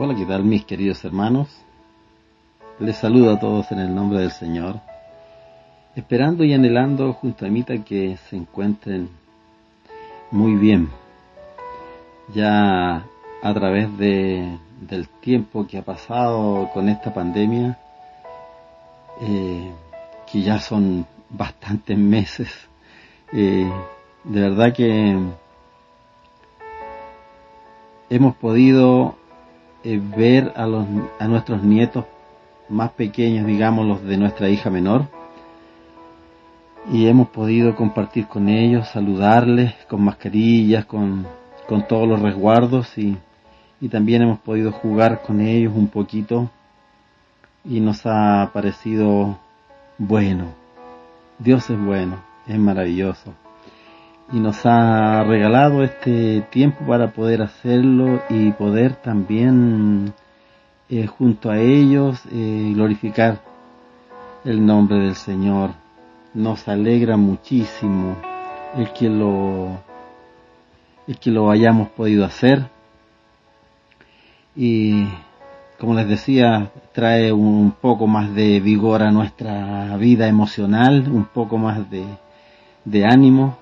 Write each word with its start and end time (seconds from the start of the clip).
Hola, 0.00 0.14
¿qué 0.14 0.26
tal 0.26 0.44
mis 0.44 0.64
queridos 0.64 1.04
hermanos? 1.04 1.48
Les 2.78 2.96
saludo 2.96 3.32
a 3.32 3.40
todos 3.40 3.72
en 3.72 3.80
el 3.80 3.92
nombre 3.92 4.20
del 4.20 4.30
Señor, 4.30 4.76
esperando 5.96 6.44
y 6.44 6.54
anhelando 6.54 7.12
junto 7.14 7.44
a 7.44 7.48
Mita 7.48 7.76
que 7.82 8.16
se 8.16 8.36
encuentren 8.36 9.08
muy 10.30 10.54
bien. 10.54 10.88
Ya 12.32 13.04
a 13.42 13.54
través 13.54 13.98
de, 13.98 14.56
del 14.82 15.08
tiempo 15.08 15.66
que 15.66 15.78
ha 15.78 15.82
pasado 15.82 16.70
con 16.72 16.88
esta 16.88 17.12
pandemia, 17.12 17.76
eh, 19.20 19.68
que 20.30 20.42
ya 20.42 20.60
son 20.60 21.06
bastantes 21.28 21.98
meses, 21.98 22.48
eh, 23.32 23.68
de 24.22 24.40
verdad 24.40 24.72
que 24.72 25.18
hemos 28.08 28.36
podido 28.36 29.16
eh, 29.84 30.00
ver 30.16 30.52
a, 30.56 30.66
los, 30.66 30.86
a 31.18 31.28
nuestros 31.28 31.62
nietos 31.62 32.04
más 32.68 32.90
pequeños, 32.92 33.46
digamos 33.46 33.86
los 33.86 34.02
de 34.04 34.16
nuestra 34.16 34.48
hija 34.48 34.70
menor, 34.70 35.06
y 36.90 37.06
hemos 37.06 37.28
podido 37.28 37.74
compartir 37.76 38.26
con 38.26 38.48
ellos, 38.48 38.88
saludarles 38.88 39.74
con 39.88 40.02
mascarillas, 40.02 40.86
con, 40.86 41.26
con 41.66 41.86
todos 41.86 42.08
los 42.08 42.20
resguardos. 42.20 42.96
Y, 42.96 43.16
y 43.80 43.88
también 43.88 44.22
hemos 44.22 44.38
podido 44.38 44.72
jugar 44.72 45.20
con 45.22 45.40
ellos 45.40 45.74
un 45.76 45.88
poquito. 45.88 46.50
Y 47.64 47.80
nos 47.80 48.06
ha 48.06 48.50
parecido 48.54 49.38
bueno. 49.98 50.46
Dios 51.38 51.68
es 51.68 51.78
bueno, 51.78 52.16
es 52.46 52.58
maravilloso 52.58 53.34
y 54.30 54.40
nos 54.40 54.66
ha 54.66 55.24
regalado 55.24 55.82
este 55.82 56.42
tiempo 56.50 56.84
para 56.86 57.12
poder 57.12 57.40
hacerlo 57.42 58.22
y 58.28 58.52
poder 58.52 58.94
también 58.96 60.12
eh, 60.90 61.06
junto 61.06 61.50
a 61.50 61.58
ellos 61.58 62.20
eh, 62.30 62.72
glorificar 62.74 63.40
el 64.44 64.64
nombre 64.64 64.98
del 64.98 65.14
Señor. 65.14 65.70
Nos 66.34 66.68
alegra 66.68 67.16
muchísimo 67.16 68.16
el 68.76 68.92
que 68.92 69.08
lo 69.08 69.80
el 71.06 71.18
que 71.18 71.30
lo 71.30 71.50
hayamos 71.50 71.88
podido 71.88 72.26
hacer 72.26 72.66
y 74.54 75.06
como 75.78 75.94
les 75.94 76.06
decía 76.06 76.70
trae 76.92 77.32
un 77.32 77.72
poco 77.80 78.06
más 78.06 78.34
de 78.34 78.60
vigor 78.60 79.02
a 79.02 79.10
nuestra 79.10 79.96
vida 79.96 80.28
emocional, 80.28 81.08
un 81.10 81.24
poco 81.24 81.56
más 81.56 81.90
de, 81.90 82.04
de 82.84 83.04
ánimo 83.06 83.56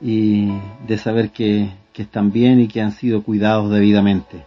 y 0.00 0.50
de 0.86 0.98
saber 0.98 1.30
que, 1.30 1.78
están 2.00 2.32
bien 2.32 2.60
y 2.60 2.66
que 2.66 2.80
han 2.80 2.92
sido 2.92 3.22
cuidados 3.22 3.70
debidamente. 3.70 4.42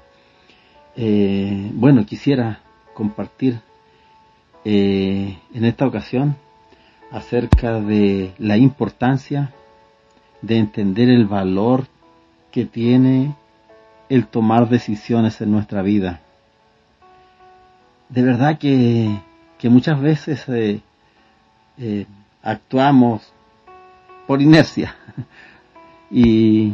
Eh, 0.95 1.69
bueno, 1.75 2.03
quisiera 2.03 2.61
compartir 2.95 3.59
eh, 4.65 5.37
en 5.53 5.65
esta 5.65 5.85
ocasión 5.85 6.35
acerca 7.11 7.79
de 7.79 8.33
la 8.39 8.57
importancia 8.57 9.53
de 10.41 10.57
entender 10.57 11.09
el 11.09 11.27
valor 11.27 11.85
que 12.51 12.65
tiene 12.65 13.35
el 14.09 14.25
tomar 14.25 14.67
decisiones 14.67 15.39
en 15.39 15.51
nuestra 15.51 15.83
vida. 15.83 16.21
De 18.09 18.23
verdad 18.23 18.57
que, 18.57 19.15
que 19.59 19.69
muchas 19.69 20.01
veces 20.01 20.43
eh, 20.47 20.81
actuamos 22.41 23.32
por 24.27 24.41
inercia. 24.41 24.95
Y, 26.15 26.73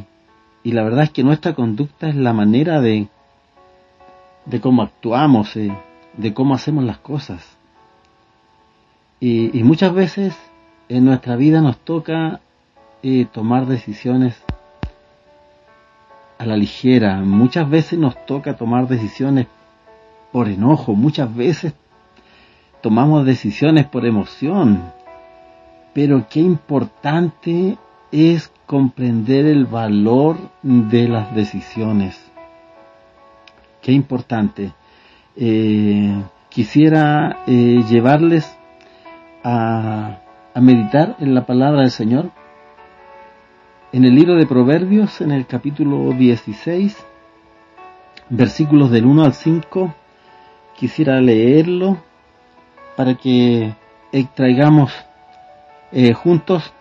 y 0.63 0.71
la 0.73 0.83
verdad 0.83 1.03
es 1.03 1.11
que 1.11 1.23
nuestra 1.23 1.53
conducta 1.53 2.09
es 2.09 2.15
la 2.15 2.33
manera 2.33 2.81
de, 2.81 3.07
de 4.45 4.59
cómo 4.59 4.81
actuamos, 4.81 5.55
eh, 5.55 5.71
de 6.17 6.33
cómo 6.33 6.55
hacemos 6.55 6.83
las 6.83 6.97
cosas. 6.97 7.57
Y, 9.21 9.57
y, 9.57 9.63
muchas 9.63 9.93
veces 9.93 10.35
en 10.89 11.05
nuestra 11.05 11.37
vida 11.37 11.61
nos 11.61 11.77
toca 11.77 12.41
eh, 13.01 13.25
tomar 13.31 13.65
decisiones 13.65 14.35
a 16.37 16.45
la 16.45 16.57
ligera, 16.57 17.21
muchas 17.21 17.69
veces 17.69 17.99
nos 17.99 18.25
toca 18.25 18.55
tomar 18.57 18.87
decisiones 18.87 19.47
por 20.31 20.47
enojo, 20.47 20.95
muchas 20.95 21.33
veces 21.33 21.73
tomamos 22.81 23.25
decisiones 23.25 23.85
por 23.85 24.05
emoción, 24.05 24.83
pero 26.01 26.27
qué 26.29 26.39
importante 26.39 27.77
es 28.09 28.49
comprender 28.65 29.45
el 29.45 29.65
valor 29.65 30.37
de 30.63 31.09
las 31.09 31.35
decisiones. 31.35 32.17
Qué 33.81 33.91
importante. 33.91 34.71
Eh, 35.35 36.23
quisiera 36.47 37.39
eh, 37.45 37.83
llevarles 37.89 38.57
a, 39.43 40.19
a 40.53 40.61
meditar 40.61 41.17
en 41.19 41.35
la 41.35 41.45
palabra 41.45 41.81
del 41.81 41.91
Señor. 41.91 42.31
En 43.91 44.05
el 44.05 44.15
libro 44.15 44.35
de 44.35 44.45
Proverbios, 44.45 45.19
en 45.19 45.31
el 45.31 45.47
capítulo 45.47 46.13
16, 46.13 46.95
versículos 48.29 48.89
del 48.89 49.05
1 49.05 49.25
al 49.25 49.33
5, 49.33 49.93
quisiera 50.77 51.19
leerlo 51.19 51.97
para 52.95 53.15
que 53.15 53.73
extraigamos 54.13 54.93
eh, 55.91 56.13
juntos 56.13 56.73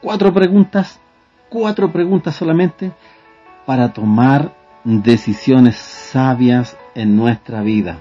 cuatro 0.00 0.32
preguntas, 0.32 1.00
cuatro 1.48 1.90
preguntas 1.90 2.36
solamente 2.36 2.92
para 3.66 3.92
tomar 3.92 4.52
decisiones 4.84 5.76
sabias 5.76 6.76
en 6.94 7.16
nuestra 7.16 7.62
vida. 7.62 8.00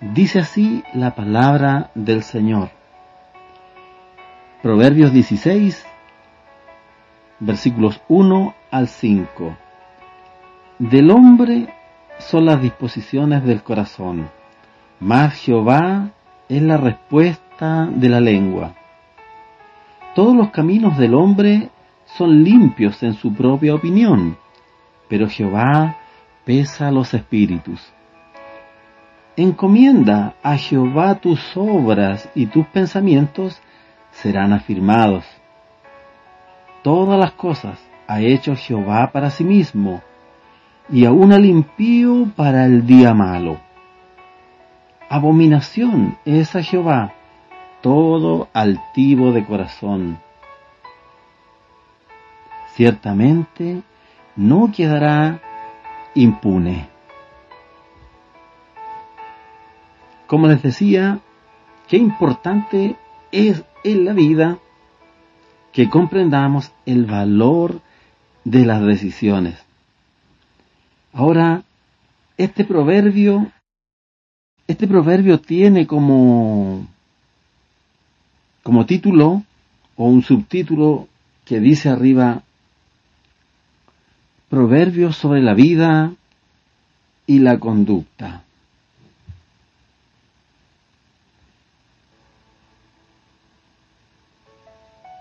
Dice 0.00 0.40
así 0.40 0.84
la 0.92 1.14
palabra 1.14 1.90
del 1.94 2.22
Señor. 2.22 2.68
Proverbios 4.62 5.12
16, 5.12 5.86
versículos 7.40 8.00
1 8.08 8.54
al 8.70 8.88
5. 8.88 9.56
Del 10.78 11.10
hombre 11.10 11.72
son 12.18 12.44
las 12.44 12.60
disposiciones 12.60 13.44
del 13.44 13.62
corazón, 13.62 14.28
mas 15.00 15.34
Jehová 15.34 16.10
es 16.48 16.60
la 16.60 16.76
respuesta 16.76 17.88
de 17.90 18.08
la 18.10 18.20
lengua. 18.20 18.74
Todos 20.16 20.34
los 20.34 20.48
caminos 20.48 20.96
del 20.96 21.12
hombre 21.12 21.68
son 22.16 22.42
limpios 22.42 23.02
en 23.02 23.12
su 23.12 23.34
propia 23.34 23.74
opinión, 23.74 24.38
pero 25.10 25.28
Jehová 25.28 25.98
pesa 26.46 26.90
los 26.90 27.12
espíritus. 27.12 27.92
Encomienda 29.36 30.32
a 30.42 30.56
Jehová 30.56 31.16
tus 31.16 31.54
obras 31.54 32.30
y 32.34 32.46
tus 32.46 32.64
pensamientos 32.68 33.60
serán 34.10 34.54
afirmados. 34.54 35.26
Todas 36.82 37.20
las 37.20 37.32
cosas 37.32 37.78
ha 38.08 38.22
hecho 38.22 38.56
Jehová 38.56 39.10
para 39.12 39.28
sí 39.28 39.44
mismo, 39.44 40.00
y 40.88 41.04
aún 41.04 41.30
al 41.30 41.44
impío 41.44 42.26
para 42.34 42.64
el 42.64 42.86
día 42.86 43.12
malo. 43.12 43.60
Abominación 45.10 46.16
es 46.24 46.56
a 46.56 46.62
Jehová 46.62 47.12
todo 47.82 48.48
altivo 48.52 49.32
de 49.32 49.44
corazón. 49.44 50.18
Ciertamente 52.74 53.82
no 54.36 54.70
quedará 54.74 55.40
impune. 56.14 56.88
Como 60.26 60.48
les 60.48 60.62
decía, 60.62 61.20
qué 61.88 61.96
importante 61.96 62.96
es 63.32 63.64
en 63.84 64.04
la 64.04 64.12
vida 64.12 64.58
que 65.72 65.88
comprendamos 65.88 66.72
el 66.84 67.04
valor 67.04 67.80
de 68.44 68.64
las 68.64 68.82
decisiones. 68.82 69.64
Ahora, 71.12 71.62
este 72.36 72.64
proverbio, 72.64 73.52
este 74.66 74.86
proverbio 74.86 75.40
tiene 75.40 75.86
como 75.86 76.86
como 78.66 78.84
título 78.84 79.44
o 79.94 80.06
un 80.06 80.24
subtítulo 80.24 81.06
que 81.44 81.60
dice 81.60 81.88
arriba 81.88 82.42
Proverbios 84.48 85.16
sobre 85.16 85.40
la 85.40 85.54
vida 85.54 86.14
y 87.28 87.38
la 87.38 87.60
conducta. 87.60 88.42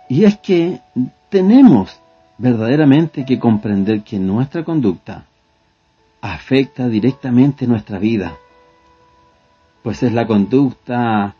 Y 0.10 0.24
es 0.24 0.38
que 0.38 0.82
tenemos 1.30 2.00
verdaderamente 2.40 3.26
que 3.26 3.38
comprender 3.38 4.02
que 4.02 4.18
nuestra 4.18 4.64
conducta 4.64 5.28
afecta 6.20 6.88
directamente 6.88 7.68
nuestra 7.68 8.00
vida, 8.00 8.36
pues 9.84 10.02
es 10.02 10.14
la 10.14 10.26
conducta, 10.26 11.36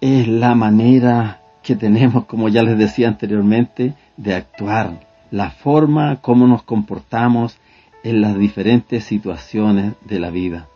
es 0.00 0.28
la 0.28 0.54
manera 0.54 1.40
que 1.62 1.76
tenemos, 1.76 2.26
como 2.26 2.48
ya 2.48 2.62
les 2.62 2.78
decía 2.78 3.08
anteriormente, 3.08 3.94
de 4.16 4.34
actuar, 4.34 5.06
la 5.30 5.50
forma 5.50 6.20
como 6.20 6.46
nos 6.46 6.62
comportamos 6.62 7.58
en 8.04 8.20
las 8.20 8.38
diferentes 8.38 9.04
situaciones 9.04 9.94
de 10.04 10.20
la 10.20 10.30
vida. 10.30 10.68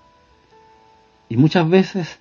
Y 1.29 1.37
muchas 1.37 1.69
veces 1.69 2.19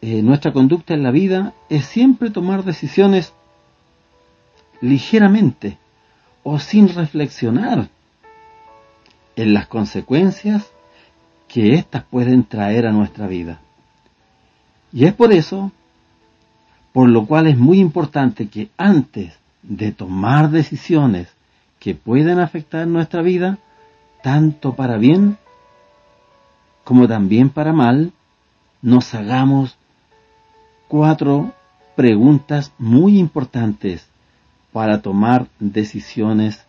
eh, 0.00 0.22
nuestra 0.22 0.52
conducta 0.52 0.94
en 0.94 1.02
la 1.02 1.10
vida 1.10 1.52
es 1.68 1.84
siempre 1.86 2.30
tomar 2.30 2.64
decisiones 2.64 3.32
ligeramente 4.80 5.78
o 6.42 6.58
sin 6.58 6.88
reflexionar 6.88 7.88
en 9.36 9.54
las 9.54 9.66
consecuencias 9.66 10.70
que 11.48 11.74
éstas 11.74 12.04
pueden 12.04 12.44
traer 12.44 12.86
a 12.86 12.92
nuestra 12.92 13.26
vida. 13.26 13.60
Y 14.92 15.06
es 15.06 15.12
por 15.14 15.32
eso, 15.32 15.72
por 16.92 17.08
lo 17.08 17.26
cual 17.26 17.46
es 17.46 17.56
muy 17.58 17.80
importante 17.80 18.48
que 18.48 18.70
antes 18.76 19.34
de 19.62 19.92
tomar 19.92 20.50
decisiones 20.50 21.28
que 21.78 21.94
pueden 21.94 22.38
afectar 22.38 22.86
nuestra 22.86 23.22
vida, 23.22 23.58
tanto 24.22 24.74
para 24.74 24.98
bien 24.98 25.38
como 26.84 27.08
también 27.08 27.48
para 27.48 27.72
mal, 27.72 28.12
nos 28.82 29.14
hagamos 29.14 29.76
cuatro 30.88 31.52
preguntas 31.96 32.72
muy 32.78 33.18
importantes 33.18 34.06
para 34.72 35.00
tomar 35.00 35.46
decisiones 35.58 36.64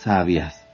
sabias. 0.00 0.65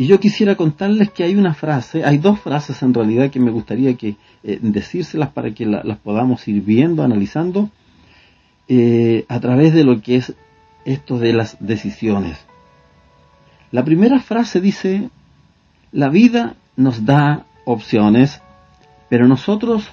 Y 0.00 0.06
yo 0.06 0.18
quisiera 0.18 0.56
contarles 0.56 1.10
que 1.10 1.24
hay 1.24 1.34
una 1.34 1.52
frase, 1.52 2.06
hay 2.06 2.16
dos 2.16 2.40
frases 2.40 2.82
en 2.82 2.94
realidad 2.94 3.28
que 3.28 3.38
me 3.38 3.50
gustaría 3.50 3.92
que 3.98 4.16
eh, 4.42 4.58
decírselas 4.62 5.28
para 5.28 5.52
que 5.52 5.66
las 5.66 5.98
podamos 5.98 6.48
ir 6.48 6.62
viendo, 6.62 7.02
analizando 7.02 7.68
eh, 8.66 9.26
a 9.28 9.38
través 9.40 9.74
de 9.74 9.84
lo 9.84 10.00
que 10.00 10.16
es 10.16 10.32
esto 10.86 11.18
de 11.18 11.34
las 11.34 11.58
decisiones. 11.60 12.38
La 13.72 13.84
primera 13.84 14.20
frase 14.20 14.62
dice, 14.62 15.10
la 15.92 16.08
vida 16.08 16.54
nos 16.76 17.04
da 17.04 17.44
opciones, 17.66 18.40
pero 19.10 19.28
nosotros 19.28 19.86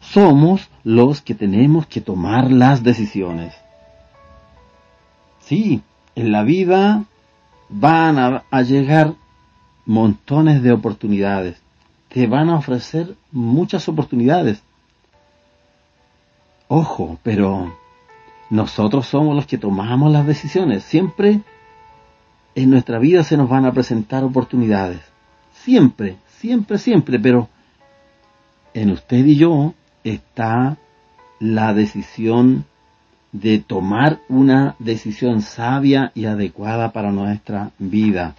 somos 0.00 0.70
los 0.82 1.20
que 1.20 1.34
tenemos 1.34 1.86
que 1.86 2.00
tomar 2.00 2.50
las 2.50 2.82
decisiones. 2.82 3.52
Sí, 5.40 5.82
en 6.14 6.32
la 6.32 6.42
vida 6.42 7.04
van 7.68 8.18
a, 8.50 8.62
llegar 8.62 9.14
montones 9.84 10.62
de 10.62 10.72
oportunidades. 10.72 11.60
Te 12.08 12.26
van 12.26 12.48
a 12.48 12.56
ofrecer 12.56 13.16
muchas 13.32 13.88
oportunidades. 13.88 14.62
Ojo, 16.68 17.18
pero 17.22 17.76
nosotros 18.50 19.06
somos 19.06 19.36
los 19.36 19.46
que 19.46 19.58
tomamos 19.58 20.12
las 20.12 20.26
decisiones. 20.26 20.84
Siempre 20.84 21.40
en 22.54 22.70
nuestra 22.70 22.98
vida 22.98 23.22
se 23.22 23.36
nos 23.36 23.48
van 23.48 23.66
a 23.66 23.72
presentar 23.72 24.24
oportunidades. 24.24 25.00
Siempre, 25.52 26.16
siempre, 26.38 26.78
siempre. 26.78 27.18
Pero 27.18 27.48
en 28.74 28.90
usted 28.90 29.24
y 29.24 29.36
yo 29.36 29.74
está 30.04 30.76
la 31.38 31.74
decisión 31.74 32.64
de 33.40 33.58
tomar 33.58 34.20
una 34.28 34.76
decisión 34.78 35.42
sabia 35.42 36.10
y 36.14 36.24
adecuada 36.24 36.92
para 36.92 37.12
nuestra 37.12 37.70
vida. 37.78 38.34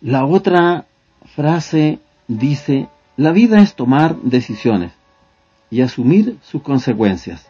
La 0.00 0.24
otra 0.24 0.86
frase 1.34 1.98
dice, 2.28 2.88
la 3.16 3.32
vida 3.32 3.60
es 3.60 3.74
tomar 3.74 4.16
decisiones 4.16 4.92
y 5.70 5.82
asumir 5.82 6.38
sus 6.42 6.62
consecuencias. 6.62 7.46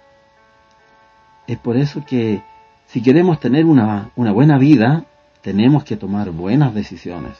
Es 1.46 1.58
por 1.58 1.76
eso 1.76 2.04
que 2.04 2.42
si 2.86 3.00
queremos 3.00 3.38
tener 3.38 3.64
una, 3.64 4.10
una 4.16 4.32
buena 4.32 4.58
vida, 4.58 5.04
tenemos 5.40 5.84
que 5.84 5.96
tomar 5.96 6.30
buenas 6.30 6.74
decisiones. 6.74 7.32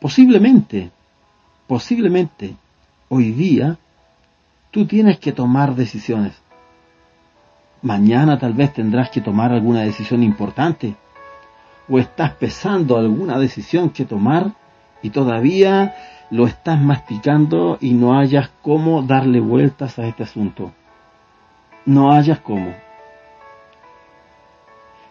Posiblemente 0.00 0.90
posiblemente 1.70 2.56
hoy 3.08 3.30
día 3.30 3.78
tú 4.72 4.86
tienes 4.86 5.20
que 5.20 5.30
tomar 5.30 5.76
decisiones. 5.76 6.32
Mañana 7.80 8.40
tal 8.40 8.54
vez 8.54 8.72
tendrás 8.72 9.10
que 9.10 9.20
tomar 9.20 9.52
alguna 9.52 9.82
decisión 9.82 10.24
importante 10.24 10.96
o 11.88 12.00
estás 12.00 12.32
pesando 12.32 12.96
alguna 12.96 13.38
decisión 13.38 13.90
que 13.90 14.04
tomar 14.04 14.50
y 15.00 15.10
todavía 15.10 15.94
lo 16.32 16.48
estás 16.48 16.80
masticando 16.80 17.78
y 17.80 17.92
no 17.92 18.18
hayas 18.18 18.50
cómo 18.62 19.02
darle 19.02 19.38
vueltas 19.38 19.96
a 20.00 20.08
este 20.08 20.24
asunto. 20.24 20.72
No 21.86 22.10
hayas 22.10 22.40
cómo. 22.40 22.74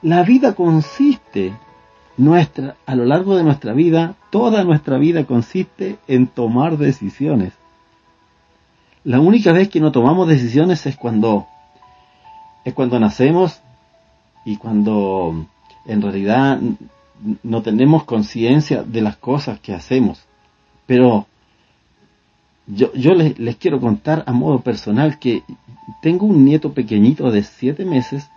La 0.01 0.23
vida 0.23 0.55
consiste 0.55 1.53
nuestra, 2.19 2.75
a 2.85 2.95
lo 2.95 3.05
largo 3.05 3.35
de 3.37 3.43
nuestra 3.43 3.73
vida, 3.73 4.15
toda 4.29 4.63
nuestra 4.63 4.97
vida 4.97 5.23
consiste 5.23 5.97
en 6.07 6.27
tomar 6.27 6.77
decisiones. 6.77 7.53
La 9.05 9.19
única 9.19 9.53
vez 9.53 9.69
que 9.69 9.79
no 9.79 9.91
tomamos 9.91 10.27
decisiones 10.27 10.85
es 10.85 10.97
cuando, 10.97 11.47
es 12.65 12.73
cuando 12.73 12.99
nacemos 12.99 13.61
y 14.43 14.57
cuando 14.57 15.45
en 15.85 16.01
realidad 16.01 16.59
no 17.41 17.61
tenemos 17.61 18.03
conciencia 18.03 18.83
de 18.83 19.01
las 19.01 19.15
cosas 19.15 19.59
que 19.61 19.73
hacemos. 19.73 20.25
Pero 20.85 21.25
yo, 22.67 22.93
yo 22.93 23.13
les, 23.13 23.39
les, 23.39 23.55
quiero 23.55 23.79
contar 23.79 24.23
a 24.27 24.33
modo 24.33 24.59
personal 24.59 25.19
que 25.19 25.43
tengo 26.01 26.25
un 26.25 26.43
nieto 26.43 26.73
pequeñito 26.73 27.31
de 27.31 27.43
siete 27.43 27.85
meses 27.85 28.29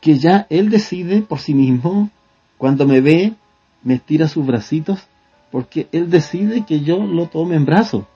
que 0.00 0.18
ya 0.18 0.46
él 0.50 0.70
decide 0.70 1.22
por 1.22 1.40
sí 1.40 1.54
mismo, 1.54 2.10
cuando 2.56 2.86
me 2.86 3.00
ve, 3.00 3.34
me 3.82 3.94
estira 3.94 4.28
sus 4.28 4.46
bracitos, 4.46 5.06
porque 5.50 5.88
él 5.92 6.10
decide 6.10 6.64
que 6.66 6.80
yo 6.80 6.98
lo 6.98 7.26
tome 7.26 7.56
en 7.56 7.64
brazo. 7.64 8.06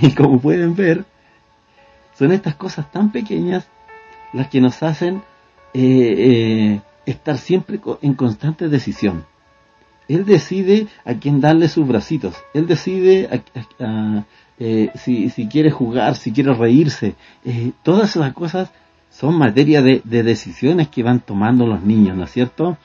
Y 0.00 0.12
como 0.12 0.40
pueden 0.40 0.74
ver, 0.74 1.04
son 2.18 2.32
estas 2.32 2.54
cosas 2.56 2.90
tan 2.90 3.12
pequeñas 3.12 3.66
las 4.32 4.48
que 4.48 4.60
nos 4.60 4.82
hacen 4.82 5.22
eh, 5.74 6.14
eh, 6.74 6.80
estar 7.06 7.38
siempre 7.38 7.80
en 8.00 8.14
constante 8.14 8.68
decisión. 8.68 9.24
Él 10.08 10.24
decide 10.24 10.88
a 11.04 11.14
quién 11.14 11.40
darle 11.40 11.68
sus 11.68 11.86
bracitos. 11.86 12.34
Él 12.54 12.66
decide 12.66 13.28
eh, 14.58 14.90
si, 14.94 15.30
si, 15.30 15.46
quiere 15.46 15.70
jugar, 15.70 16.16
si 16.16 16.32
quiere 16.32 16.54
reírse. 16.54 17.14
todas 17.82 18.16
esas 18.16 18.32
cosas 18.32 18.70
son 19.12 19.36
materia 19.36 19.82
de, 19.82 20.00
decisiones 20.04 20.88
que 20.88 21.02
van 21.02 21.20
tomando 21.20 21.66
los 21.66 21.82
niños, 21.82 22.16
¿no 22.16 22.24
es 22.24 22.32
cierto? 22.32 22.78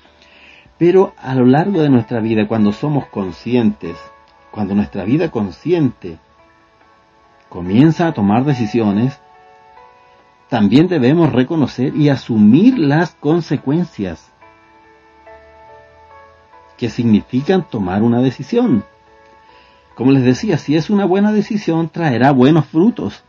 Pero 0.78 1.14
a 1.18 1.34
lo 1.34 1.46
largo 1.46 1.82
de 1.82 1.90
nuestra 1.90 2.20
vida, 2.20 2.48
cuando 2.48 2.74
somos 2.74 3.08
conscientes, 3.08 3.98
cuando 4.52 4.76
nuestra 4.76 5.06
vida 5.06 5.32
consciente 5.32 6.20
comienza 7.50 8.08
a 8.08 8.14
tomar 8.14 8.44
decisiones, 8.44 9.20
también 10.50 10.88
debemos 10.88 11.32
reconocer 11.32 11.96
y 11.96 12.10
asumir 12.10 12.78
las 12.78 13.16
consecuencias 13.16 14.32
que 16.78 16.90
significan 16.90 17.68
tomar 17.68 18.04
una 18.04 18.22
decisión. 18.22 18.84
Como 19.96 20.12
les 20.12 20.24
decía, 20.24 20.58
si 20.58 20.76
es 20.76 20.90
una 20.90 21.06
buena 21.06 21.32
decisión, 21.32 21.90
traerá 21.90 22.32
buenos 22.32 22.66
frutos. 22.66 23.24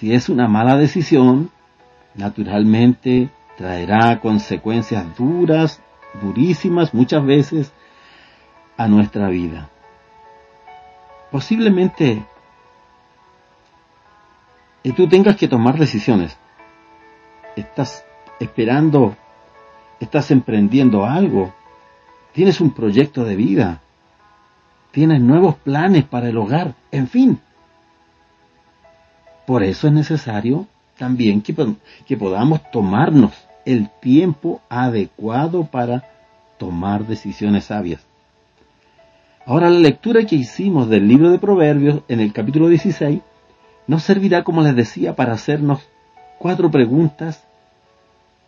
Si 0.00 0.14
es 0.14 0.30
una 0.30 0.48
mala 0.48 0.78
decisión, 0.78 1.50
naturalmente 2.14 3.28
traerá 3.58 4.18
consecuencias 4.20 5.14
duras, 5.14 5.82
durísimas 6.22 6.94
muchas 6.94 7.22
veces 7.22 7.70
a 8.78 8.88
nuestra 8.88 9.28
vida. 9.28 9.68
Posiblemente 11.30 12.24
y 14.82 14.92
tú 14.92 15.06
tengas 15.06 15.36
que 15.36 15.48
tomar 15.48 15.78
decisiones. 15.78 16.34
Estás 17.54 18.02
esperando 18.40 19.14
estás 20.00 20.30
emprendiendo 20.30 21.04
algo, 21.04 21.52
tienes 22.32 22.60
un 22.60 22.70
proyecto 22.70 23.22
de 23.24 23.36
vida, 23.36 23.80
tienes 24.92 25.20
nuevos 25.20 25.56
planes 25.56 26.04
para 26.04 26.30
el 26.30 26.38
hogar, 26.38 26.74
en 26.90 27.06
fin. 27.06 27.38
Por 29.50 29.64
eso 29.64 29.88
es 29.88 29.92
necesario 29.92 30.68
también 30.96 31.42
que, 31.42 32.16
podamos 32.16 32.60
tomarnos 32.70 33.32
el 33.64 33.90
tiempo 34.00 34.60
adecuado 34.68 35.64
para 35.64 36.04
tomar 36.56 37.04
decisiones 37.04 37.64
sabias. 37.64 38.00
Ahora 39.44 39.68
la 39.68 39.80
lectura 39.80 40.24
que 40.24 40.36
hicimos 40.36 40.88
del 40.88 41.08
libro 41.08 41.32
de 41.32 41.40
Proverbios 41.40 42.02
en 42.06 42.20
el 42.20 42.32
capítulo 42.32 42.68
16 42.68 43.22
nos 43.88 44.04
servirá, 44.04 44.44
como 44.44 44.62
les 44.62 44.76
decía, 44.76 45.16
para 45.16 45.32
hacernos 45.32 45.80
cuatro 46.38 46.70
preguntas 46.70 47.42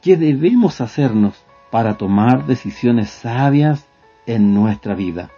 que 0.03 0.17
debemos 0.17 0.81
hacernos 0.81 1.35
para 1.73 1.99
tomar 1.99 2.47
decisiones 2.47 3.11
sabias 3.11 3.87
en 4.25 4.55
nuestra 4.55 4.95
vida. 4.95 5.33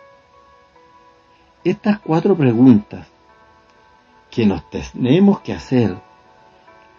Estas 1.65 2.01
cuatro 2.01 2.37
preguntas 2.37 3.14
que 4.35 4.47
nos 4.47 4.69
tenemos 4.69 5.39
que 5.41 5.53
hacer 5.53 5.97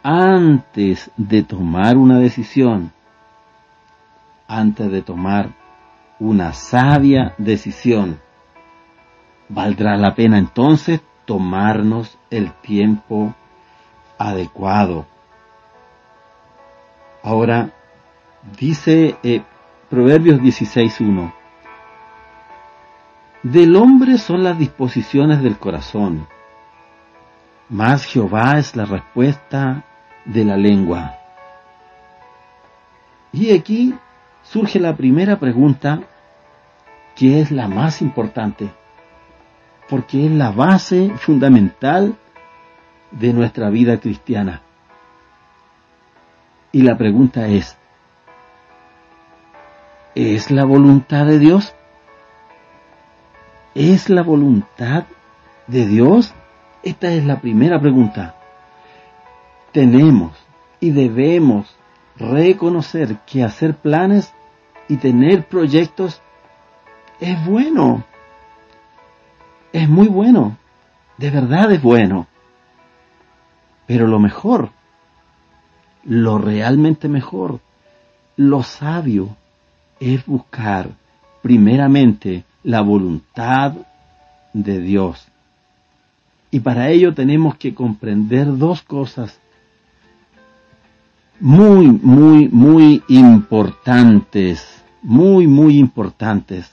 antes 0.01 1.11
de 1.17 1.43
tomar 1.43 1.97
una 1.97 2.17
decisión, 2.17 2.93
antes 4.47 4.89
de 4.89 5.01
tomar 5.01 5.49
una 6.17 6.53
sabia 6.53 7.33
decisión, 7.37 8.21
valdrá 9.49 9.97
la 9.97 10.15
pena 10.15 10.37
entonces 10.37 11.01
tomarnos 11.25 12.17
el 12.29 12.53
tiempo 12.53 13.35
adecuado. 14.17 15.05
Ahora, 17.21 17.71
dice 18.57 19.17
eh, 19.23 19.41
Proverbios 19.89 20.39
16.1, 20.39 21.33
del 23.43 23.75
hombre 23.75 24.19
son 24.19 24.41
las 24.41 24.57
disposiciones 24.57 25.43
del 25.43 25.57
corazón, 25.57 26.27
mas 27.69 28.05
Jehová 28.05 28.57
es 28.60 28.75
la 28.75 28.86
respuesta 28.86 29.84
de 30.25 30.45
la 30.45 30.57
lengua. 30.57 31.15
Y 33.31 33.51
aquí 33.53 33.93
surge 34.43 34.79
la 34.79 34.95
primera 34.95 35.39
pregunta, 35.39 36.01
que 37.15 37.41
es 37.41 37.51
la 37.51 37.67
más 37.67 38.01
importante, 38.01 38.69
porque 39.89 40.25
es 40.25 40.31
la 40.31 40.51
base 40.51 41.12
fundamental 41.17 42.15
de 43.12 43.34
nuestra 43.34 43.69
vida 43.69 44.00
cristiana. 44.00 44.62
Y 46.72 46.81
la 46.81 46.98
pregunta 46.98 47.48
es, 47.48 47.77
¿es 50.13 50.51
la 50.51 50.65
voluntad 50.65 51.25
de 51.25 51.39
Dios? 51.39 51.74
¿Es 53.74 54.10
la 54.10 54.24
voluntad 54.24 55.05
de 55.67 55.86
Dios? 55.86 56.34
Esta 56.85 57.11
es 57.11 57.25
la 57.25 57.41
primera 57.41 57.81
pregunta 57.81 58.35
tenemos 59.75 60.31
y 60.79 60.91
debemos 60.91 61.67
reconocer 62.15 63.17
que 63.25 63.43
hacer 63.43 63.75
planes 63.75 64.33
y 64.87 64.95
tener 64.95 65.49
proyectos 65.49 66.21
es 67.19 67.45
bueno. 67.45 68.05
Es 69.73 69.89
muy 69.89 70.07
bueno. 70.07 70.57
De 71.17 71.29
verdad 71.29 71.73
es 71.73 71.81
bueno. 71.81 72.27
Pero 73.85 74.07
lo 74.07 74.17
mejor, 74.17 74.69
lo 76.05 76.37
realmente 76.37 77.09
mejor, 77.09 77.59
lo 78.37 78.63
sabio, 78.63 79.35
es 79.99 80.25
buscar 80.25 80.87
primeramente 81.41 82.45
la 82.63 82.79
voluntad 82.79 83.73
de 84.53 84.79
Dios. 84.79 85.27
Y 86.55 86.62
para 86.62 86.89
ello 86.89 87.13
tenemos 87.13 87.57
que 87.57 87.75
comprender 87.75 88.57
dos 88.57 88.81
cosas 88.81 89.38
muy, 91.38 91.88
muy, 91.88 92.47
muy 92.47 93.03
importantes, 93.09 94.65
muy, 95.01 95.47
muy 95.47 95.77
importantes. 95.77 96.71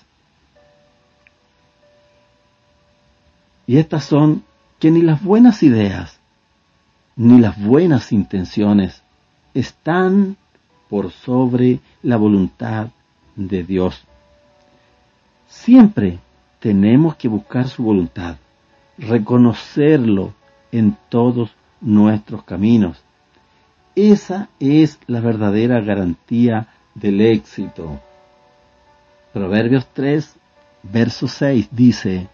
Y 3.67 3.79
estas 3.79 4.05
son 4.05 4.45
que 4.79 4.93
ni 4.93 5.03
las 5.03 5.21
buenas 5.21 5.65
ideas, 5.65 6.17
ni 7.17 7.41
las 7.41 7.61
buenas 7.61 8.13
intenciones 8.13 9.03
están 9.53 10.37
por 10.89 11.11
sobre 11.11 11.81
la 12.05 12.17
voluntad 12.19 12.91
de 13.35 13.65
Dios. 13.65 14.05
Siempre 15.49 16.21
tenemos 16.61 17.17
que 17.17 17.27
buscar 17.27 17.67
su 17.67 17.83
voluntad, 17.83 18.37
reconocerlo 19.03 20.33
en 20.71 20.97
todos 21.11 21.51
nuestros 21.81 22.45
caminos 22.45 23.03
esa 23.95 24.49
es 24.59 24.99
la 25.07 25.21
verdadera 25.21 25.81
garantía 25.81 26.69
del 26.95 27.21
éxito. 27.21 28.01
Proverbios 29.33 29.87
3, 29.93 30.35
verso 30.83 31.29
6 31.29 31.69
dice, 31.71 32.29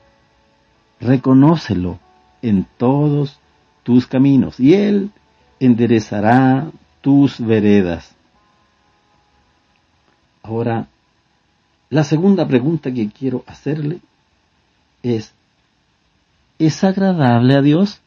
reconócelo 1.00 1.98
en 2.42 2.64
todos 2.76 3.40
tus 3.82 4.06
caminos 4.06 4.60
y 4.60 4.74
Él 4.74 5.10
enderezará 5.58 6.70
tus 7.00 7.40
veredas. 7.40 8.14
Ahora, 10.44 10.86
la 11.90 12.04
segunda 12.04 12.46
pregunta 12.46 12.92
que 12.92 13.08
quiero 13.10 13.42
hacerle 13.46 13.98
es, 15.02 15.32
¿es 16.58 16.84
agradable 16.84 17.54
a 17.54 17.62
Dios? 17.62 18.00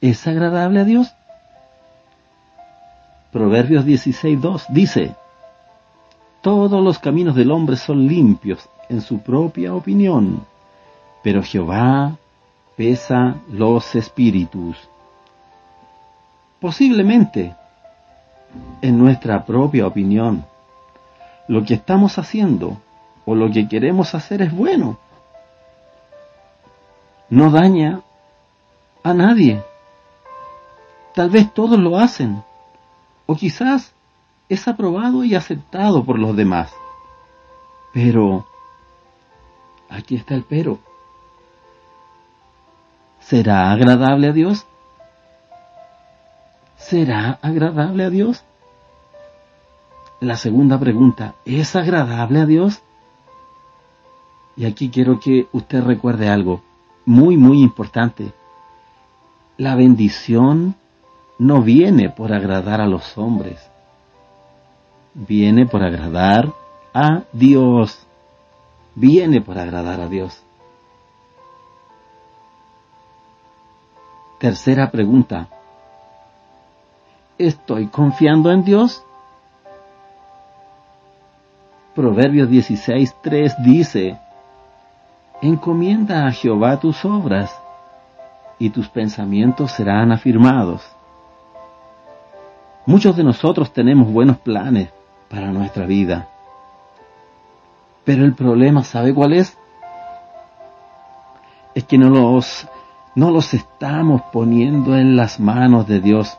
¿Es 0.00 0.26
agradable 0.26 0.80
a 0.80 0.84
Dios? 0.84 1.12
Proverbios 3.32 3.84
16.2 3.84 4.66
dice, 4.70 5.14
Todos 6.40 6.82
los 6.82 6.98
caminos 6.98 7.34
del 7.34 7.50
hombre 7.50 7.76
son 7.76 8.06
limpios 8.06 8.68
en 8.88 9.00
su 9.00 9.20
propia 9.20 9.74
opinión, 9.74 10.44
pero 11.22 11.42
Jehová 11.42 12.16
pesa 12.76 13.36
los 13.50 13.94
espíritus. 13.94 14.76
Posiblemente, 16.60 17.54
en 18.80 18.98
nuestra 18.98 19.44
propia 19.44 19.86
opinión, 19.86 20.44
lo 21.48 21.64
que 21.64 21.74
estamos 21.74 22.18
haciendo 22.18 22.78
o 23.24 23.34
lo 23.34 23.50
que 23.50 23.68
queremos 23.68 24.14
hacer 24.14 24.42
es 24.42 24.52
bueno. 24.52 24.98
No 27.30 27.50
daña 27.50 28.00
a 29.02 29.12
nadie. 29.12 29.62
Tal 31.14 31.28
vez 31.28 31.52
todos 31.52 31.78
lo 31.78 31.98
hacen. 31.98 32.42
O 33.26 33.34
quizás 33.34 33.92
es 34.48 34.66
aprobado 34.66 35.24
y 35.24 35.34
aceptado 35.34 36.04
por 36.04 36.18
los 36.18 36.34
demás. 36.34 36.72
Pero, 37.92 38.46
aquí 39.90 40.16
está 40.16 40.34
el 40.34 40.44
pero. 40.44 40.78
¿Será 43.20 43.72
agradable 43.72 44.28
a 44.28 44.32
Dios? 44.32 44.64
¿Será 46.78 47.38
agradable 47.42 48.04
a 48.04 48.10
Dios? 48.10 48.42
La 50.20 50.36
segunda 50.36 50.78
pregunta, 50.80 51.34
¿es 51.44 51.76
agradable 51.76 52.40
a 52.40 52.46
Dios? 52.46 52.80
Y 54.56 54.64
aquí 54.64 54.88
quiero 54.88 55.20
que 55.20 55.46
usted 55.52 55.82
recuerde 55.84 56.28
algo 56.30 56.62
muy, 57.08 57.38
muy 57.38 57.62
importante. 57.62 58.34
La 59.56 59.74
bendición 59.74 60.74
no 61.38 61.62
viene 61.62 62.10
por 62.10 62.34
agradar 62.34 62.82
a 62.82 62.86
los 62.86 63.16
hombres, 63.16 63.66
viene 65.14 65.64
por 65.64 65.82
agradar 65.82 66.52
a 66.92 67.22
Dios, 67.32 68.06
viene 68.94 69.40
por 69.40 69.58
agradar 69.58 70.02
a 70.02 70.06
Dios. 70.06 70.38
Tercera 74.38 74.90
pregunta. 74.90 75.48
¿Estoy 77.38 77.86
confiando 77.86 78.52
en 78.52 78.64
Dios? 78.64 79.02
Proverbios 81.94 82.50
16.3 82.50 83.56
dice, 83.64 84.18
Encomienda 85.40 86.26
a 86.26 86.32
Jehová 86.32 86.80
tus 86.80 87.04
obras, 87.04 87.54
y 88.58 88.70
tus 88.70 88.88
pensamientos 88.88 89.72
serán 89.72 90.12
afirmados. 90.12 90.82
Muchos 92.86 93.16
de 93.16 93.24
nosotros 93.24 93.72
tenemos 93.72 94.10
buenos 94.12 94.38
planes 94.38 94.90
para 95.28 95.52
nuestra 95.52 95.86
vida. 95.86 96.28
Pero 98.04 98.24
el 98.24 98.34
problema, 98.34 98.82
¿sabe 98.82 99.14
cuál 99.14 99.34
es? 99.34 99.56
Es 101.74 101.84
que 101.84 101.98
no 101.98 102.08
los, 102.08 102.66
no 103.14 103.30
los 103.30 103.54
estamos 103.54 104.22
poniendo 104.32 104.96
en 104.96 105.16
las 105.16 105.38
manos 105.38 105.86
de 105.86 106.00
Dios, 106.00 106.36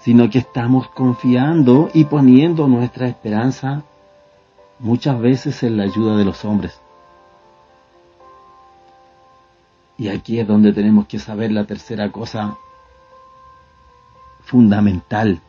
sino 0.00 0.30
que 0.30 0.38
estamos 0.38 0.88
confiando 0.88 1.90
y 1.92 2.04
poniendo 2.04 2.68
nuestra 2.68 3.08
esperanza 3.08 3.82
muchas 4.78 5.18
veces 5.18 5.62
en 5.62 5.76
la 5.76 5.84
ayuda 5.84 6.16
de 6.16 6.24
los 6.24 6.44
hombres. 6.44 6.78
Y 9.96 10.08
aquí 10.08 10.40
es 10.40 10.46
donde 10.46 10.72
tenemos 10.72 11.06
que 11.06 11.18
saber 11.18 11.52
la 11.52 11.64
tercera 11.64 12.10
cosa 12.10 12.56
fundamental. 14.44 15.40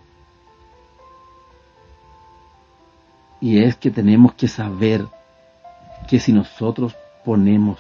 Y 3.42 3.64
es 3.64 3.76
que 3.76 3.92
tenemos 3.92 4.34
que 4.34 4.48
saber 4.48 5.06
que 6.08 6.20
si 6.20 6.32
nosotros 6.32 6.96
ponemos 7.24 7.80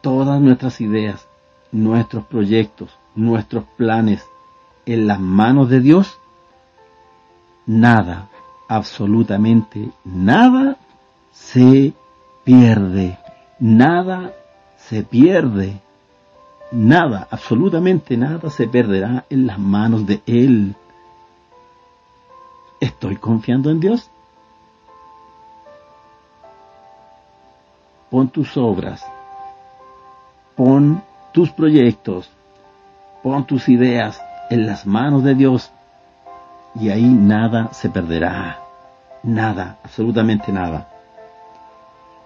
todas 0.00 0.40
nuestras 0.40 0.80
ideas, 0.80 1.26
nuestros 1.72 2.24
proyectos, 2.26 2.90
nuestros 3.14 3.64
planes 3.76 4.24
en 4.86 5.06
las 5.06 5.18
manos 5.18 5.70
de 5.70 5.80
Dios, 5.80 6.18
nada, 7.66 8.28
absolutamente 8.68 9.90
nada 10.04 10.76
se 11.32 11.94
pierde, 12.44 13.18
nada 13.58 14.32
se 14.88 15.02
pierde, 15.02 15.80
nada, 16.70 17.26
absolutamente 17.30 18.16
nada 18.16 18.50
se 18.50 18.68
perderá 18.68 19.24
en 19.30 19.46
las 19.46 19.58
manos 19.58 20.06
de 20.06 20.22
Él. 20.26 20.74
¿Estoy 22.80 23.16
confiando 23.16 23.70
en 23.70 23.80
Dios? 23.80 24.10
Pon 28.10 28.28
tus 28.28 28.56
obras, 28.56 29.04
pon 30.54 31.02
tus 31.32 31.50
proyectos, 31.50 32.30
pon 33.22 33.46
tus 33.46 33.68
ideas 33.68 34.20
en 34.50 34.66
las 34.66 34.86
manos 34.86 35.24
de 35.24 35.34
Dios 35.34 35.72
y 36.78 36.90
ahí 36.90 37.06
nada 37.06 37.72
se 37.72 37.88
perderá. 37.88 38.60
Nada, 39.22 39.78
absolutamente 39.82 40.52
nada. 40.52 40.88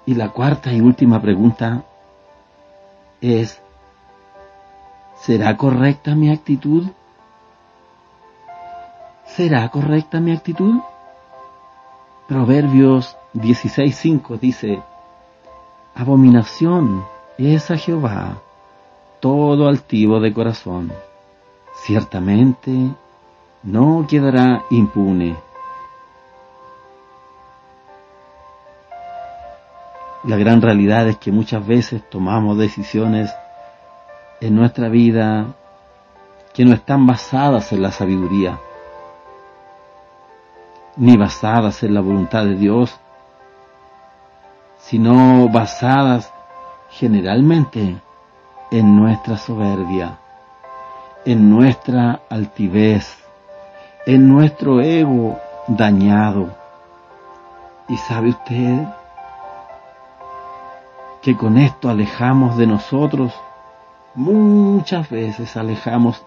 Y 0.05 0.15
la 0.15 0.31
cuarta 0.31 0.73
y 0.73 0.81
última 0.81 1.23
pregunta 1.23 1.85
es, 3.21 3.61
¿será 5.21 5.57
correcta 5.57 6.15
mi 6.15 6.31
actitud? 6.31 6.89
¿Será 9.27 9.69
correcta 9.69 10.21
mi 10.21 10.33
actitud? 10.33 10.81
Proverbios 12.27 13.17
16.5 13.35 14.39
dice, 14.39 14.83
Abominación 15.95 17.05
es 17.39 17.71
a 17.71 17.77
Jehová 17.77 18.43
todo 19.21 19.69
altivo 19.69 20.21
de 20.21 20.33
corazón. 20.33 20.93
Ciertamente 21.85 22.71
no 23.63 24.07
quedará 24.09 24.63
impune. 24.71 25.37
La 30.25 30.37
gran 30.37 30.61
realidad 30.61 31.09
es 31.09 31.17
que 31.19 31.31
muchas 31.31 31.65
veces 31.67 32.03
tomamos 32.11 32.59
decisiones 32.59 33.33
en 34.41 34.57
nuestra 34.57 34.89
vida 34.89 35.47
que 36.53 36.65
no 36.65 36.75
están 36.75 37.07
basadas 37.07 37.73
en 37.73 37.83
la 37.83 37.93
sabiduría, 37.93 38.59
ni 40.97 41.17
basadas 41.17 41.85
en 41.85 41.95
la 41.95 42.01
voluntad 42.01 42.45
de 42.45 42.57
Dios, 42.57 42.99
sino 44.81 45.49
basadas 45.49 46.33
generalmente 46.91 47.97
en 48.73 48.97
nuestra 48.97 49.37
soberbia, 49.37 50.19
en 51.25 51.49
nuestra 51.49 52.23
altivez, 52.29 53.19
en 54.05 54.29
nuestro 54.29 54.81
ego 54.81 55.39
dañado. 55.69 56.49
Y 57.89 57.97
sabe 57.97 58.31
usted, 58.31 58.85
que 61.23 61.37
con 61.37 61.59
esto 61.59 61.89
alejamos 61.89 62.57
de 62.57 62.67
nosotros, 62.67 63.33
muchas 64.15 65.09
veces 65.11 65.57
alejamos 65.57 66.23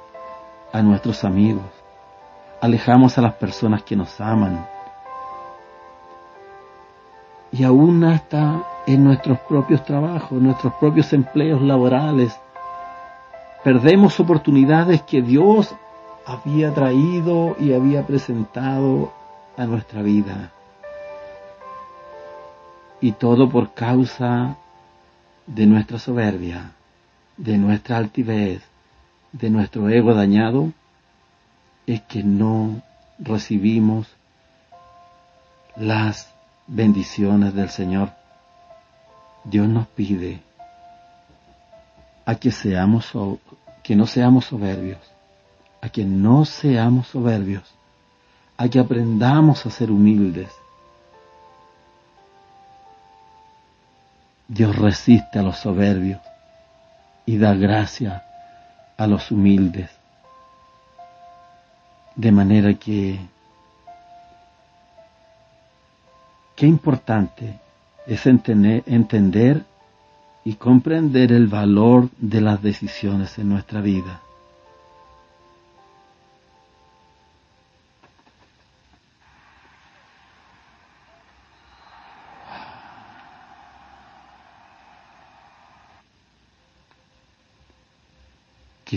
a 0.74 0.82
nuestros 0.82 1.24
amigos, 1.24 1.66
alejamos 2.62 3.18
a 3.18 3.22
las 3.22 3.34
personas 3.34 3.84
que 3.84 3.96
nos 3.96 4.20
aman. 4.20 4.66
Y 7.52 7.64
aún 7.64 8.04
hasta 8.04 8.64
en 8.88 9.04
nuestros 9.04 9.40
propios 9.40 9.84
trabajos, 9.84 10.42
nuestros 10.42 10.74
propios 10.76 11.12
empleos 11.14 11.62
laborales, 11.62 12.40
perdemos 13.64 14.20
oportunidades 14.20 15.02
que 15.04 15.22
Dios 15.22 15.76
había 16.26 16.74
traído 16.74 17.56
y 17.60 17.74
había 17.74 18.06
presentado 18.06 19.12
a 19.58 19.66
nuestra 19.66 20.02
vida. 20.02 20.52
Y 23.02 23.14
todo 23.14 23.50
por 23.50 23.72
causa 23.74 24.56
de 25.48 25.66
nuestra 25.66 26.00
soberbia, 26.00 26.72
de 27.38 27.58
nuestra 27.58 27.98
altivez, 27.98 28.62
de 29.32 29.50
nuestro 29.50 29.90
ego 29.90 30.14
dañado, 30.14 30.72
es 31.88 32.02
que 32.02 32.24
no 32.24 32.82
recibimos 33.20 34.08
las 35.76 36.34
bendiciones 36.68 37.54
del 37.54 37.70
Señor. 37.70 38.12
Dios 39.44 39.68
nos 39.68 39.88
pide 39.88 40.42
a 42.26 42.36
que 42.36 42.52
seamos 42.52 43.12
que 43.84 43.96
no 43.96 44.06
seamos 44.06 44.46
soberbios, 44.46 45.00
a 45.82 45.90
que 45.90 46.06
no 46.06 46.46
seamos 46.46 47.08
soberbios, 47.08 47.64
a 48.58 48.70
que 48.70 48.80
aprendamos 48.80 49.66
a 49.66 49.72
ser 49.72 49.90
humildes, 49.90 50.52
Dios 54.54 54.76
resiste 54.76 55.40
a 55.40 55.44
los 55.44 55.60
soberbios 55.60 56.20
y 57.26 57.38
da 57.38 57.54
gracia 57.54 58.26
a 58.98 59.08
los 59.08 59.32
humildes. 59.32 59.90
De 62.18 62.34
manera 62.34 62.74
que 62.74 63.18
qué 66.58 66.68
importante 66.68 67.62
es 68.06 68.26
entender 68.26 69.64
y 70.44 70.56
comprender 70.56 71.32
el 71.32 71.48
valor 71.48 72.10
de 72.18 72.42
las 72.42 72.62
decisiones 72.62 73.38
en 73.40 73.48
nuestra 73.48 73.80
vida. 73.80 74.20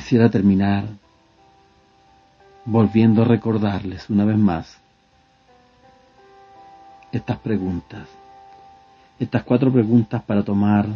Quisiera 0.04 0.28
terminar 0.28 0.84
volviendo 2.66 3.22
a 3.22 3.24
recordarles 3.24 4.10
una 4.10 4.26
vez 4.26 4.36
más 4.36 4.76
estas 7.10 7.38
preguntas, 7.38 8.06
estas 9.18 9.44
cuatro 9.44 9.72
preguntas 9.72 10.22
para 10.24 10.42
tomar 10.42 10.86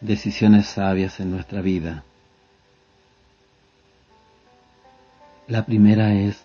decisiones 0.00 0.66
sabias 0.66 1.20
en 1.20 1.30
nuestra 1.30 1.60
vida. 1.60 2.02
La 5.46 5.64
primera 5.64 6.12
es, 6.14 6.44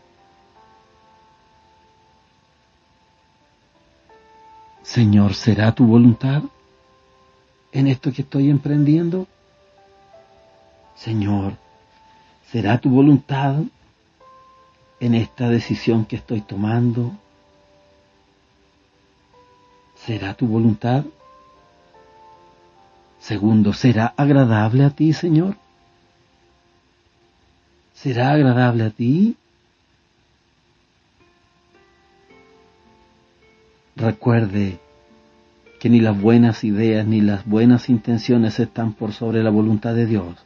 Señor, 4.84 5.34
¿será 5.34 5.72
tu 5.72 5.88
voluntad 5.88 6.43
en 7.72 7.88
esto 7.88 8.13
que 8.13 8.22
estoy 8.22 8.52
emprendiendo? 8.52 9.26
Señor, 11.04 11.58
¿será 12.50 12.78
tu 12.78 12.89
voluntad 12.89 13.56
en 15.02 15.16
esta 15.16 15.50
decisión 15.50 16.06
que 16.06 16.16
estoy 16.16 16.39
tomando? 16.39 17.12
¿Será 19.96 20.34
tu 20.34 20.48
voluntad? 20.48 21.04
Segundo, 23.20 23.74
¿será 23.74 24.13
agradable 24.16 24.86
a 24.86 24.92
ti, 24.92 25.12
Señor? 25.12 25.58
¿Será 27.94 28.32
agradable 28.32 28.86
a 28.86 28.89
ti? 28.89 29.36
Recuerde 33.98 34.80
que 35.82 35.89
ni 35.89 36.00
las 36.00 36.18
buenas 36.18 36.63
ideas 36.63 37.06
ni 37.06 37.20
las 37.20 37.46
buenas 37.46 37.89
intenciones 37.89 38.58
están 38.62 38.94
por 38.94 39.12
sobre 39.12 39.44
la 39.44 39.50
voluntad 39.50 39.96
de 39.96 40.06
Dios 40.06 40.38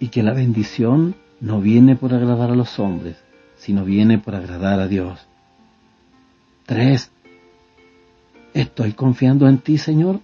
y 0.00 0.08
que 0.08 0.22
la 0.22 0.32
bendición 0.32 1.16
no 1.40 1.60
viene 1.60 1.96
por 1.96 2.14
agradar 2.14 2.50
a 2.50 2.56
los 2.56 2.78
hombres, 2.78 3.16
sino 3.56 3.84
viene 3.84 4.18
por 4.18 4.34
agradar 4.34 4.80
a 4.80 4.88
Dios. 4.88 5.26
Tres, 6.66 7.10
¿estoy 8.54 8.92
confiando 8.92 9.48
en 9.48 9.58
ti, 9.58 9.78
Señor? 9.78 10.20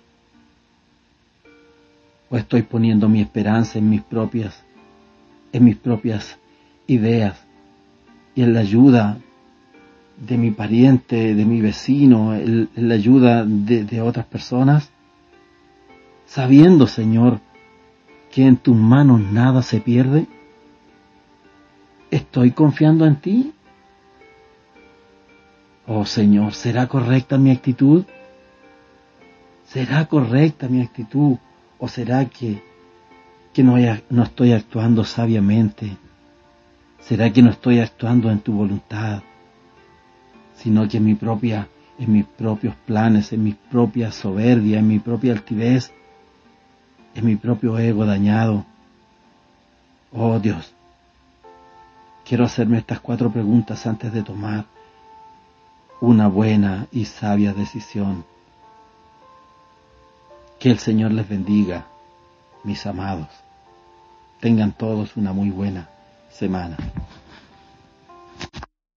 ¿O 2.31 2.37
estoy 2.37 2.63
poniendo 2.63 3.09
mi 3.09 3.21
esperanza 3.21 3.79
en 3.79 3.91
mis 3.91 4.03
propias, 4.03 4.63
en 5.53 5.65
mis 5.65 5.77
propias 5.77 6.39
ideas 6.87 7.45
y 8.35 8.43
en 8.43 8.55
la 8.55 8.61
ayuda 8.61 9.19
de 10.17 10.37
mi 10.37 10.51
pariente, 10.51 11.35
de 11.35 11.45
mi 11.45 11.61
vecino, 11.61 12.35
en, 12.35 12.69
la 12.77 12.95
ayuda 12.95 13.45
de, 13.45 13.85
de 13.85 14.01
otras 14.01 14.27
personas, 14.27 14.91
sabiendo, 16.27 16.87
Señor, 16.87 17.41
que 18.35 18.45
en 18.45 18.57
tus 18.57 18.75
manos 18.75 19.21
nada 19.21 19.63
se 19.63 19.81
pierde? 19.81 20.27
¿Estoy 22.11 22.51
confiando 22.51 23.07
en 23.07 23.21
ti? 23.21 23.53
Oh 25.87 26.05
Señor, 26.05 26.53
¿será 26.53 26.89
correcta 26.89 27.39
mi 27.39 27.53
actitud? 27.53 28.05
¿Será 29.69 30.07
correcta 30.07 30.69
mi 30.69 30.83
actitud? 30.83 31.37
¿O 31.79 31.87
será 31.87 32.25
que, 32.25 32.61
que 33.53 33.63
no, 33.63 33.77
estoy 34.25 34.51
actuando 34.51 35.05
sabiamente? 35.05 35.97
¿Será 36.99 37.33
que 37.33 37.41
no 37.41 37.51
estoy 37.51 37.79
actuando 37.79 38.33
en 38.33 38.41
tu 38.41 38.53
voluntad? 38.53 39.23
Sino 40.57 40.89
que 40.89 40.97
en 40.97 41.05
mi 41.05 41.15
propia, 41.15 41.69
en 42.01 42.13
mis 42.13 42.25
propios 42.25 42.75
planes, 42.85 43.33
en 43.33 43.45
mi 43.45 43.53
propia 43.53 44.11
soberbia, 44.11 44.81
en 44.81 44.89
mi 44.89 44.99
propia 44.99 45.35
altivez, 45.35 45.93
en 47.15 47.25
mi 47.25 47.37
propio 47.37 47.79
ego 47.79 48.05
dañado. 48.05 48.65
Oh 50.13 50.39
Dios, 50.39 50.73
quiero 52.25 52.45
hacerme 52.45 52.79
estas 52.79 53.01
cuatro 53.01 53.31
preguntas 53.31 53.87
antes 53.87 54.13
de 54.13 54.23
tomar 54.23 54.67
una 56.01 56.29
buena 56.29 56.87
y 56.93 57.05
sabia 57.05 57.53
decisión. 57.53 58.25
Que 60.59 60.71
el 60.71 60.79
Señor 60.79 61.13
les 61.13 61.29
bendiga, 61.29 61.87
mis 62.63 62.87
amados. 62.87 63.29
Tengan 64.41 64.73
todos 64.73 65.17
una 65.17 65.33
muy 65.33 65.51
buena 65.51 65.89
semana. 66.31 66.77